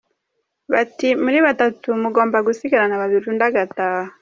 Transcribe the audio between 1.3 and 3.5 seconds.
batatu mugomba gusigarana babiri undi